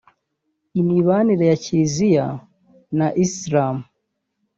[0.79, 2.25] imibanire ya Kiliziya
[2.97, 3.75] na Islam